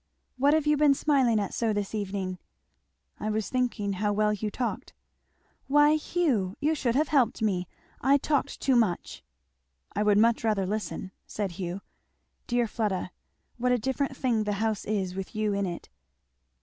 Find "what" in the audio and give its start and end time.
0.35-0.55, 13.59-13.71